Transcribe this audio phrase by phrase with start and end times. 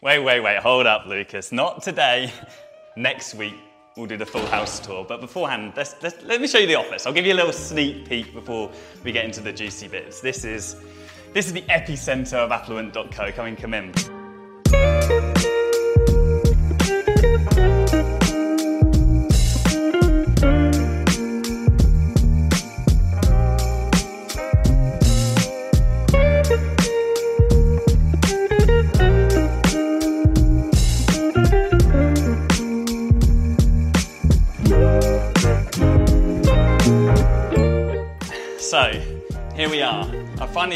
[0.00, 1.50] Wait, wait, wait, hold up, Lucas.
[1.50, 2.32] Not today.
[2.96, 3.54] Next week,
[3.96, 5.04] we'll do the full house tour.
[5.04, 7.04] But beforehand, let's, let's, let me show you the office.
[7.04, 8.70] I'll give you a little sneak peek before
[9.02, 10.20] we get into the juicy bits.
[10.20, 10.76] This is,
[11.32, 13.32] this is the epicenter of affluent.co.
[13.32, 14.17] Come in, come in.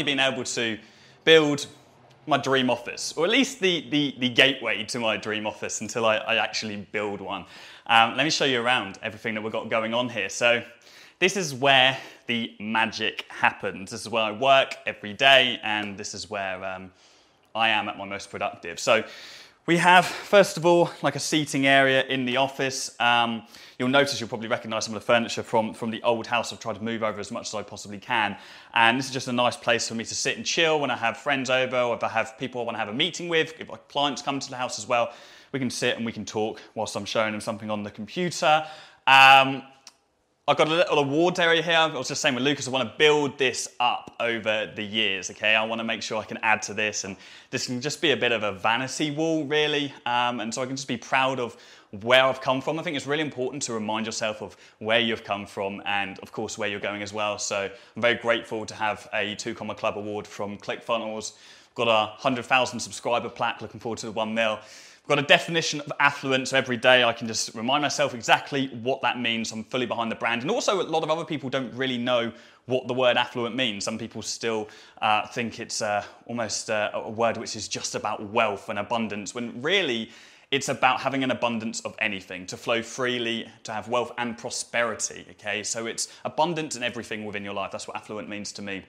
[0.03, 0.77] Finally been able to
[1.23, 1.67] build
[2.25, 6.05] my dream office, or at least the, the, the gateway to my dream office until
[6.05, 7.45] I, I actually build one.
[7.87, 10.29] Um, let me show you around everything that we've got going on here.
[10.29, 10.63] So,
[11.19, 13.91] this is where the magic happens.
[13.91, 16.91] This is where I work every day, and this is where um,
[17.55, 18.79] I am at my most productive.
[18.79, 19.03] So,
[19.65, 22.99] we have, first of all, like a seating area in the office.
[22.99, 23.43] Um,
[23.79, 26.51] you'll notice you'll probably recognize some of the furniture from, from the old house.
[26.51, 28.35] I've tried to move over as much as I possibly can.
[28.73, 30.97] And this is just a nice place for me to sit and chill when I
[30.97, 33.53] have friends over or if I have people I want to have a meeting with,
[33.57, 35.13] if my clients come to the house as well.
[35.53, 38.65] We can sit and we can talk whilst I'm showing them something on the computer.
[39.07, 39.63] Um,
[40.45, 41.77] I've got a little awards area here.
[41.77, 45.31] I was just saying with Lucas, I want to build this up over the years,
[45.31, 45.55] okay?
[45.55, 47.15] I want to make sure I can add to this, and
[47.49, 49.93] this can just be a bit of a vanity wall, really.
[50.05, 51.55] Um, and so I can just be proud of
[52.01, 52.77] where I've come from.
[52.77, 56.33] I think it's really important to remind yourself of where you've come from and, of
[56.33, 57.39] course, where you're going as well.
[57.39, 61.35] So I'm very grateful to have a Two Comma Club award from ClickFunnels.
[61.73, 64.59] Got a 100,000 subscriber plaque, looking forward to the one mil.
[65.03, 67.03] I've got a definition of affluence so every day.
[67.03, 69.51] I can just remind myself exactly what that means.
[69.51, 70.43] I'm fully behind the brand.
[70.43, 72.31] And also, a lot of other people don't really know
[72.67, 73.83] what the word affluent means.
[73.83, 74.69] Some people still
[75.01, 79.35] uh, think it's uh, almost uh, a word which is just about wealth and abundance,
[79.35, 80.09] when really
[80.51, 85.25] it's about having an abundance of anything, to flow freely, to have wealth and prosperity.
[85.31, 87.71] Okay, so it's abundance in everything within your life.
[87.71, 88.85] That's what affluent means to me.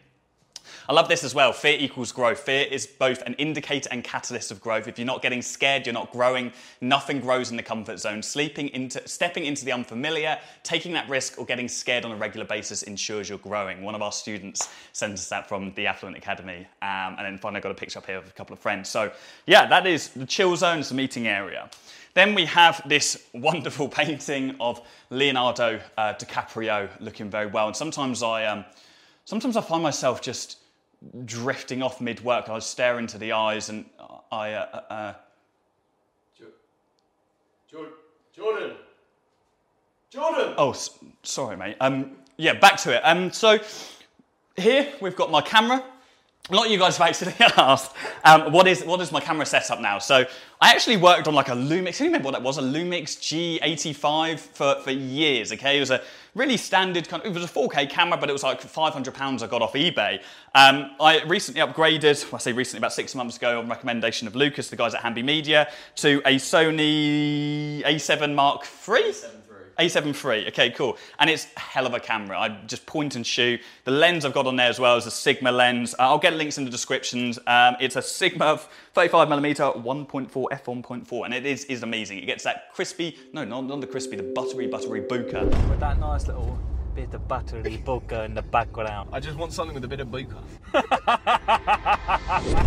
[0.89, 1.53] I love this as well.
[1.53, 2.41] Fear equals growth.
[2.41, 4.89] Fear is both an indicator and catalyst of growth.
[4.89, 6.53] If you're not getting scared, you're not growing.
[6.81, 8.23] Nothing grows in the comfort zone.
[8.23, 12.47] Sleeping into, stepping into the unfamiliar, taking that risk, or getting scared on a regular
[12.47, 13.83] basis ensures you're growing.
[13.83, 17.59] One of our students sends us that from the Affluent Academy, um, and then finally
[17.59, 18.89] I got a picture up here of a couple of friends.
[18.89, 19.13] So
[19.47, 20.81] yeah, that is the chill zone.
[20.81, 21.71] It's the meeting area.
[22.15, 27.67] Then we have this wonderful painting of Leonardo uh, DiCaprio looking very well.
[27.67, 28.65] And sometimes I, um,
[29.25, 30.59] sometimes I find myself just
[31.25, 32.49] drifting off mid work.
[32.49, 33.85] I stare into the eyes and
[34.31, 34.53] I.
[34.53, 35.15] Uh, uh,
[38.35, 38.77] Jordan.
[40.11, 40.55] Jordan.
[40.59, 40.77] oh,
[41.23, 41.77] sorry, mate.
[41.81, 43.01] Um, yeah, back to it.
[43.05, 43.59] Um, so
[44.57, 45.85] here we've got my camera.
[46.51, 49.47] A lot of you guys have actually asked, um, what is what is my camera
[49.47, 49.99] setup now?
[49.99, 50.27] So
[50.61, 51.97] I actually worked on like a Lumix.
[51.97, 52.59] Can you remember what that was?
[52.59, 53.17] A Lumix
[53.63, 55.53] G85 for, for years.
[55.53, 56.03] Okay, it was a
[56.35, 57.23] really standard kind.
[57.23, 59.73] Of, it was a 4K camera, but it was like 500 pounds I got off
[59.73, 60.21] eBay.
[60.55, 62.23] Um, I recently upgraded.
[62.25, 65.01] Well, I say recently, about six months ago, on recommendation of Lucas, the guys at
[65.01, 69.15] Hamby Media, to a Sony A7 Mark III.
[69.79, 70.97] A7 III, okay, cool.
[71.19, 72.39] And it's a hell of a camera.
[72.39, 73.61] I just point and shoot.
[73.85, 75.95] The lens I've got on there as well is a Sigma lens.
[75.95, 77.39] Uh, I'll get links in the descriptions.
[77.47, 78.61] Um, it's a Sigma
[78.95, 82.19] 35mm 1.4 f1.4, and it is, is amazing.
[82.19, 85.69] It gets that crispy, no, not, not the crispy, the buttery, buttery bokeh.
[85.69, 86.59] with that nice little
[86.95, 89.11] bit of buttery bokeh in the background.
[89.13, 90.43] I just want something with a bit of bokeh.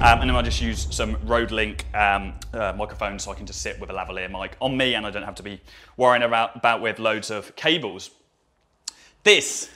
[0.07, 3.45] Um, and then I just use some Rode Link um, uh, microphone so I can
[3.45, 5.59] just sit with a lavalier mic on me and I don't have to be
[5.97, 8.11] worrying about, about with loads of cables.
[9.23, 9.69] This,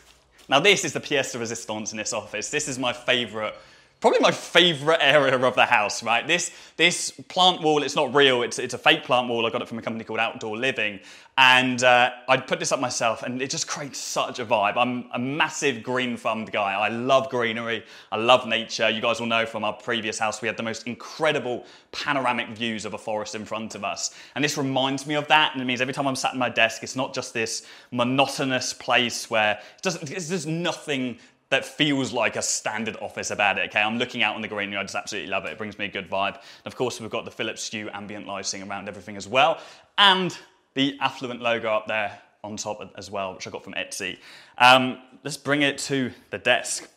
[0.47, 2.49] now this is the pièce de résistance in this office.
[2.49, 3.53] This is my favourite,
[4.01, 6.25] probably my favourite area of the house, right?
[6.25, 9.45] This, this plant wall, it's not real, it's, it's a fake plant wall.
[9.45, 10.99] I got it from a company called Outdoor Living.
[11.37, 14.75] And uh, I put this up myself and it just creates such a vibe.
[14.75, 16.73] I'm a massive green thumbed guy.
[16.73, 18.89] I love greenery, I love nature.
[18.89, 22.85] You guys will know from our previous house, we had the most incredible panoramic views
[22.85, 24.13] of a forest in front of us.
[24.35, 25.53] And this reminds me of that.
[25.53, 28.73] And it means every time I'm sat at my desk, it's not just this monotonous
[28.73, 31.17] place where it doesn't, there's nothing
[31.51, 33.69] that feels like a standard office about it.
[33.69, 34.77] Okay, I'm looking out on the greenery.
[34.77, 35.51] I just absolutely love it.
[35.51, 36.35] It brings me a good vibe.
[36.35, 39.59] And of course, we've got the Philips Hue ambient lighting around everything as well,
[39.97, 40.35] and
[40.73, 44.17] the affluent logo up there on top as well, which I got from Etsy.
[44.57, 46.89] Um, let's bring it to the desk.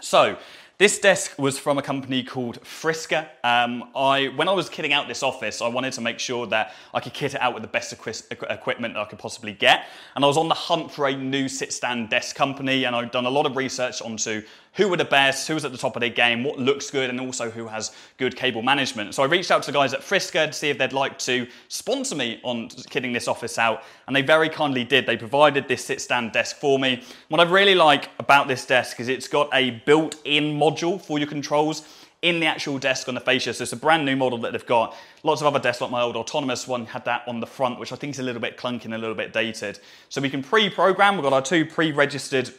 [0.00, 0.38] So,
[0.82, 3.28] this desk was from a company called Frisker.
[3.44, 6.74] Um, I, when I was kitting out this office, I wanted to make sure that
[6.92, 9.52] I could kit it out with the best equi- equi- equipment that I could possibly
[9.52, 9.86] get.
[10.16, 13.12] And I was on the hunt for a new sit stand desk company, and I've
[13.12, 14.42] done a lot of research onto
[14.74, 17.20] who are the best, who's at the top of their game, what looks good, and
[17.20, 19.14] also who has good cable management.
[19.14, 21.46] So I reached out to the guys at Frisker to see if they'd like to
[21.68, 25.06] sponsor me on kitting this office out, and they very kindly did.
[25.06, 27.02] They provided this sit stand desk for me.
[27.28, 31.18] What I really like about this desk is it's got a built in module for
[31.18, 31.86] your controls
[32.22, 33.52] in the actual desk on the fascia.
[33.52, 34.96] So it's a brand new model that they've got.
[35.24, 37.92] Lots of other desks, like my old autonomous one, had that on the front, which
[37.92, 39.80] I think is a little bit clunky and a little bit dated.
[40.08, 41.16] So we can pre-program.
[41.16, 42.50] We've got our two pre-registered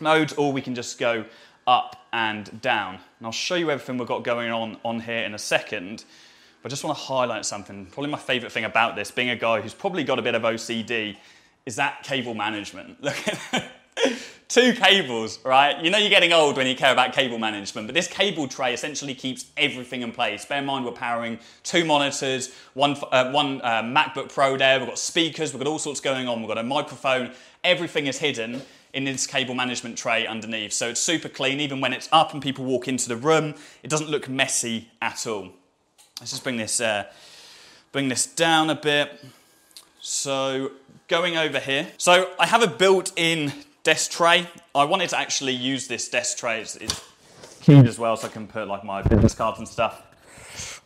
[0.00, 1.24] modes, or we can just go
[1.66, 2.94] up and down.
[3.18, 6.04] And I'll show you everything we've got going on on here in a second.
[6.62, 7.86] But I just want to highlight something.
[7.86, 10.42] Probably my favorite thing about this, being a guy who's probably got a bit of
[10.42, 11.16] OCD,
[11.64, 13.02] is that cable management.
[13.02, 13.70] Look at
[14.48, 15.82] two cables, right?
[15.82, 18.72] You know you're getting old when you care about cable management, but this cable tray
[18.72, 20.44] essentially keeps everything in place.
[20.44, 24.88] Bear in mind we're powering two monitors, one, uh, one uh, MacBook Pro there, we've
[24.88, 27.32] got speakers, we've got all sorts going on, we've got a microphone,
[27.64, 28.62] everything is hidden
[28.96, 30.72] in this cable management tray underneath.
[30.72, 33.90] So it's super clean, even when it's up and people walk into the room, it
[33.90, 35.50] doesn't look messy at all.
[36.18, 37.04] Let's just bring this, uh,
[37.92, 39.22] bring this down a bit.
[40.00, 40.72] So
[41.08, 41.88] going over here.
[41.98, 43.52] So I have a built-in
[43.82, 44.48] desk tray.
[44.74, 46.62] I wanted to actually use this desk tray.
[46.62, 47.04] It's, it's
[47.60, 50.05] keyed as well, so I can put like my business cards and stuff.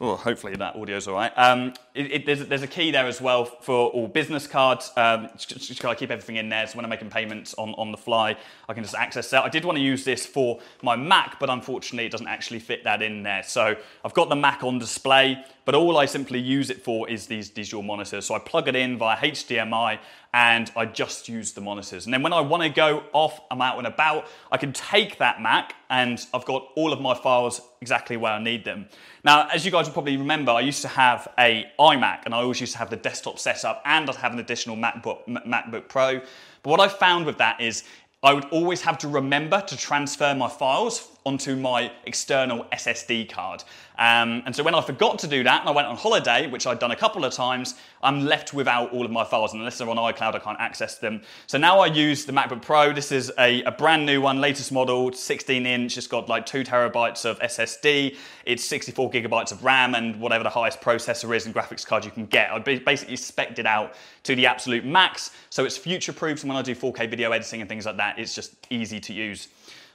[0.03, 1.33] Oh, hopefully that audio's all right.
[1.37, 4.91] Um, it, it, there's, there's, a key there as well for all business cards.
[4.97, 7.93] Um, just, just I keep everything in there, so when I'm making payments on, on
[7.93, 8.35] the fly,
[8.67, 9.45] I can just access that.
[9.45, 12.83] I did want to use this for my Mac, but unfortunately it doesn't actually fit
[12.85, 13.43] that in there.
[13.43, 17.29] So I've got the Mac on display, but all I simply use it for is
[17.29, 18.27] these, dual monitors.
[18.27, 20.01] So I plug it in via HDMI
[20.35, 22.07] and I just use the monitors.
[22.07, 25.19] And then when I want to go off, I'm out and about, I can take
[25.19, 28.89] that Mac and I've got all of my files exactly where I need them.
[29.23, 32.39] Now, as you guys will probably remember, I used to have a iMac and I
[32.39, 36.19] always used to have the desktop setup and I'd have an additional MacBook, MacBook Pro.
[36.65, 37.85] But what I found with that is
[38.25, 43.63] I would always have to remember to transfer my files onto my external SSD card.
[43.99, 46.67] Um, and so when I forgot to do that and I went on holiday, which
[46.67, 49.53] I'd done a couple of times, I'm left without all of my files.
[49.53, 51.21] And unless they're on iCloud, I can't access them.
[51.47, 52.95] So now I use the MacBook Pro.
[52.95, 55.99] This is a, a brand new one, latest model, 16 inch.
[55.99, 58.17] It's got like two terabytes of SSD.
[58.47, 62.11] It's 64 gigabytes of RAM and whatever the highest processor is and graphics card you
[62.11, 62.51] can get.
[62.51, 65.33] I basically spec'd it out to the absolute max.
[65.51, 66.43] So it's future proof.
[66.43, 69.13] And when I do 4K video editing and things like that, it's just easy to
[69.13, 69.49] use.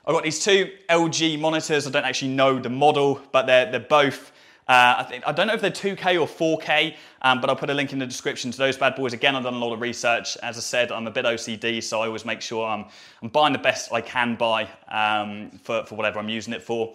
[0.07, 1.87] I've got these two LG monitors.
[1.87, 4.31] I don't actually know the model, but they're, they're both,
[4.67, 6.27] uh, I, think, I don't know if they're 2K or
[6.59, 9.13] 4K, um, but I'll put a link in the description to those bad boys.
[9.13, 10.37] Again, I've done a lot of research.
[10.43, 12.85] As I said, I'm a bit OCD, so I always make sure I'm,
[13.23, 16.93] I'm buying the best I can buy um, for, for whatever I'm using it for.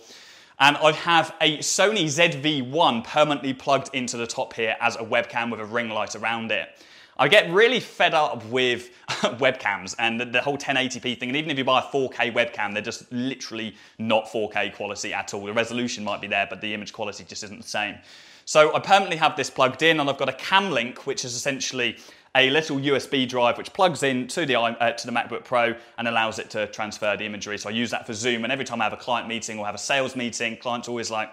[0.60, 5.50] And I have a Sony ZV-1 permanently plugged into the top here as a webcam
[5.50, 6.68] with a ring light around it.
[7.20, 11.28] I get really fed up with webcams and the, the, whole 1080p thing.
[11.28, 15.34] And even if you buy a 4K webcam, they're just literally not 4K quality at
[15.34, 15.44] all.
[15.44, 17.96] The resolution might be there, but the image quality just isn't the same.
[18.46, 21.34] So I permanently have this plugged in, and I've got a Cam Link, which is
[21.34, 21.98] essentially
[22.34, 26.08] a little USB drive which plugs in to the, uh, to the MacBook Pro and
[26.08, 27.58] allows it to transfer the imagery.
[27.58, 29.66] So I use that for Zoom, and every time I have a client meeting or
[29.66, 31.30] have a sales meeting, clients always like,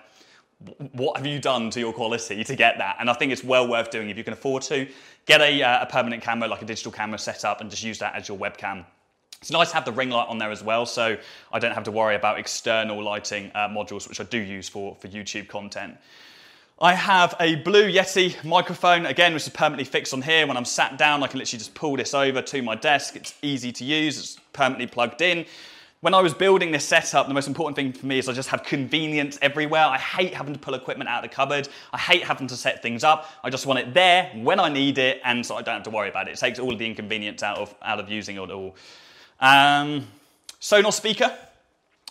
[0.93, 2.97] what have you done to your quality to get that?
[2.99, 4.87] And I think it's well worth doing if you can afford to.
[5.25, 7.99] Get a, uh, a permanent camera, like a digital camera set up, and just use
[7.99, 8.85] that as your webcam.
[9.39, 11.15] It's nice to have the ring light on there as well, so
[11.51, 14.95] I don't have to worry about external lighting uh, modules, which I do use for,
[14.95, 15.95] for YouTube content.
[16.79, 20.47] I have a Blue Yeti microphone, again, which is permanently fixed on here.
[20.47, 23.15] When I'm sat down, I can literally just pull this over to my desk.
[23.15, 25.45] It's easy to use, it's permanently plugged in.
[26.01, 28.49] When I was building this setup, the most important thing for me is I just
[28.49, 29.83] have convenience everywhere.
[29.83, 31.67] I hate having to pull equipment out of the cupboard.
[31.91, 33.27] I hate having to set things up.
[33.43, 35.89] I just want it there when I need it, and so I don't have to
[35.89, 36.33] worry about it.
[36.33, 38.75] It takes all of the inconvenience out of, out of using it all.
[39.39, 40.07] Um,
[40.61, 41.35] Sonos speaker.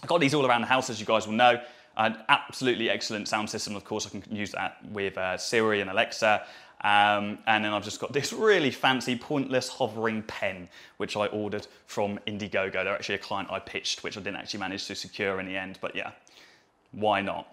[0.03, 1.61] I've got these all around the house, as you guys will know.
[1.97, 3.77] An absolutely excellent sound system.
[3.77, 6.45] Of course, I can use that with uh, Siri and Alexa.
[6.83, 10.69] Um, and then I've just got this really fancy pointless hovering pen,
[10.99, 12.73] which I ordered from Indiegogo.
[12.73, 15.57] They're actually a client I pitched, which I didn't actually manage to secure in the
[15.57, 16.13] end, but yeah,
[16.93, 17.49] why not?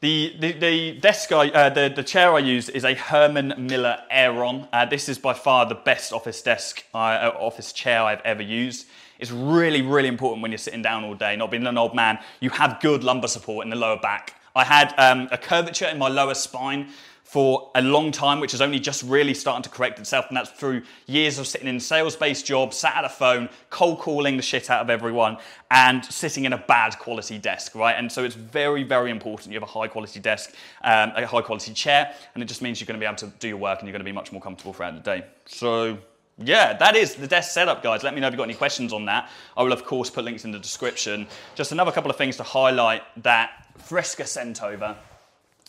[0.00, 3.98] The, the, the desk I, uh, the, the chair I use is a Herman Miller
[4.10, 4.68] Aeron.
[4.72, 8.86] Uh, this is by far the best office desk, uh, office chair I've ever used.
[9.18, 12.18] It's really, really important when you're sitting down all day, not being an old man.
[12.40, 14.34] You have good lumbar support in the lower back.
[14.54, 16.88] I had um, a curvature in my lower spine,
[17.26, 20.26] for a long time, which is only just really starting to correct itself.
[20.28, 23.98] And that's through years of sitting in sales based jobs, sat at a phone, cold
[23.98, 25.38] calling the shit out of everyone,
[25.72, 27.96] and sitting in a bad quality desk, right?
[27.98, 30.54] And so it's very, very important you have a high quality desk,
[30.84, 33.32] um, a high quality chair, and it just means you're going to be able to
[33.40, 35.26] do your work and you're going to be much more comfortable throughout the day.
[35.46, 35.98] So
[36.38, 38.04] yeah, that is the desk setup, guys.
[38.04, 39.30] Let me know if you've got any questions on that.
[39.56, 41.26] I will, of course, put links in the description.
[41.56, 44.94] Just another couple of things to highlight that Fresca sent over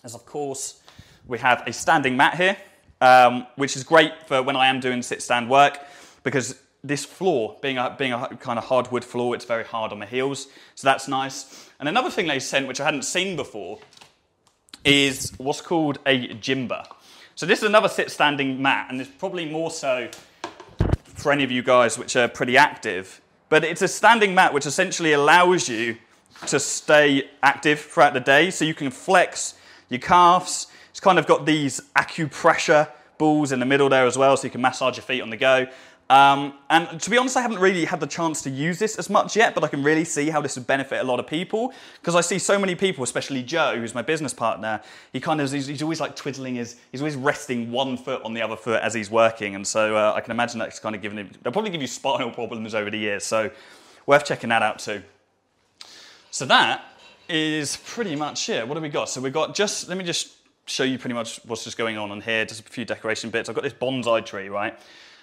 [0.03, 0.83] is, of course,
[1.27, 2.57] we have a standing mat here,
[3.01, 5.79] um, which is great for when I am doing sit stand work
[6.23, 9.99] because this floor, being a, being a kind of hardwood floor, it's very hard on
[9.99, 10.47] the heels.
[10.75, 11.69] So that's nice.
[11.79, 13.79] And another thing they sent, which I hadn't seen before,
[14.85, 16.87] is what's called a Gymba.
[17.35, 20.09] So this is another sit standing mat, and it's probably more so
[21.03, 23.21] for any of you guys which are pretty active.
[23.49, 25.97] But it's a standing mat which essentially allows you
[26.47, 28.51] to stay active throughout the day.
[28.51, 29.55] So you can flex
[29.89, 30.67] your calves.
[30.97, 32.89] It's kind of got these acupressure
[33.19, 35.37] balls in the middle there as well, so you can massage your feet on the
[35.37, 35.67] go.
[36.09, 39.07] Um, and to be honest, I haven't really had the chance to use this as
[39.07, 41.71] much yet, but I can really see how this would benefit a lot of people
[42.01, 44.81] because I see so many people, especially Joe, who's my business partner.
[45.13, 48.41] He kind of he's, always like twiddling his, he's always resting one foot on the
[48.41, 51.19] other foot as he's working, and so uh, I can imagine that's kind of giving
[51.19, 51.29] him.
[51.43, 53.51] They'll probably give you spinal problems over the years, so
[54.07, 55.03] worth checking that out too.
[56.31, 56.83] So that
[57.29, 58.67] is pretty much it.
[58.67, 59.09] What have we got?
[59.09, 60.36] So we've got just let me just
[60.67, 62.45] show you pretty much what's just going on in here.
[62.45, 63.49] Just a few decoration bits.
[63.49, 64.77] I've got this bonsai tree, right?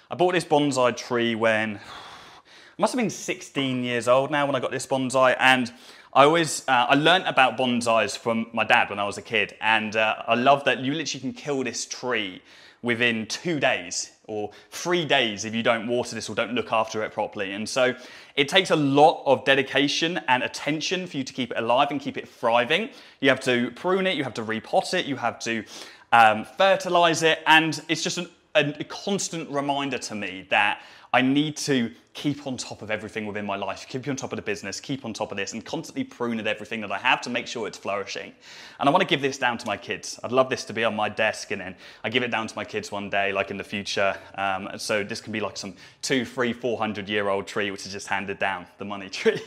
[0.09, 1.79] I bought this bonsai tree when I
[2.77, 5.71] must have been 16 years old now when I got this bonsai, and
[6.13, 9.55] I always uh, I learned about bonsais from my dad when I was a kid,
[9.61, 12.41] and uh, I love that you literally can kill this tree
[12.81, 17.03] within two days or three days if you don't water this or don't look after
[17.03, 17.53] it properly.
[17.53, 17.95] And so
[18.35, 21.99] it takes a lot of dedication and attention for you to keep it alive and
[21.99, 22.89] keep it thriving.
[23.19, 25.63] You have to prune it, you have to repot it, you have to
[26.11, 30.81] um, fertilize it, and it's just an a, constant reminder to me that
[31.13, 34.37] I need to keep on top of everything within my life, keep on top of
[34.37, 37.21] the business, keep on top of this, and constantly prune at everything that I have
[37.21, 38.33] to make sure it's flourishing.
[38.79, 40.19] And I want to give this down to my kids.
[40.23, 42.55] I'd love this to be on my desk, and then I give it down to
[42.55, 44.15] my kids one day, like in the future.
[44.35, 47.85] Um, so this can be like some two, three, four hundred year old tree, which
[47.85, 49.41] is just handed down, the money tree.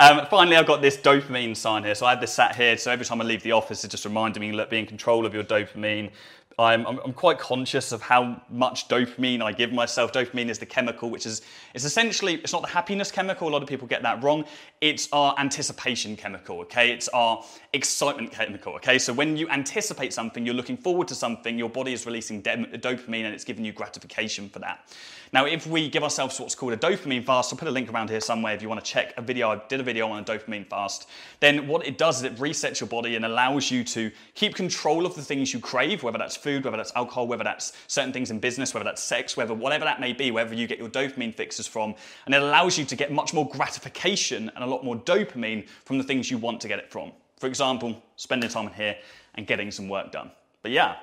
[0.00, 1.94] um, finally, I've got this dopamine sign here.
[1.94, 2.76] So I have this sat here.
[2.78, 5.26] So every time I leave the office, it just reminding me, look, be in control
[5.26, 6.10] of your dopamine.
[6.58, 10.10] I'm, I'm, quite conscious of how much dopamine I give myself.
[10.10, 11.42] Dopamine is the chemical, which is
[11.74, 13.46] it's essentially it's not the happiness chemical.
[13.46, 14.46] A lot of people get that wrong.
[14.80, 16.60] It's our anticipation chemical.
[16.60, 17.44] Okay, it's our
[17.76, 18.74] excitement chemical.
[18.74, 21.56] Okay, so when you anticipate something, you're looking forward to something.
[21.56, 24.92] Your body is releasing dopamine, and it's giving you gratification for that.
[25.32, 28.10] Now, if we give ourselves what's called a dopamine fast, I'll put a link around
[28.10, 29.50] here somewhere if you want to check a video.
[29.50, 31.08] I did a video on a dopamine fast.
[31.40, 35.04] Then what it does is it resets your body and allows you to keep control
[35.04, 38.30] of the things you crave, whether that's food, whether that's alcohol, whether that's certain things
[38.30, 41.34] in business, whether that's sex, whether whatever that may be, wherever you get your dopamine
[41.34, 41.94] fixes from.
[42.26, 45.98] And it allows you to get much more gratification and a lot more dopamine from
[45.98, 47.12] the things you want to get it from.
[47.38, 48.96] For example, spending time in here
[49.34, 50.30] and getting some work done.
[50.62, 50.96] But yeah,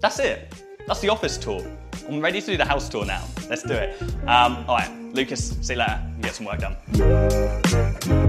[0.00, 0.52] that's it.
[0.86, 1.64] That's the office tour.
[2.08, 3.22] I'm ready to do the house tour now.
[3.50, 4.00] Let's do it.
[4.26, 6.02] Um, all right, Lucas, see you later.
[6.22, 8.27] Get some work done.